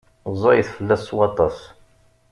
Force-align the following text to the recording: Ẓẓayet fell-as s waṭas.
Ẓẓayet 0.33 0.69
fell-as 0.75 1.01
s 1.07 1.15
waṭas. 1.17 1.57